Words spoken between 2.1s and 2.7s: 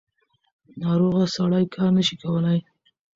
کولی.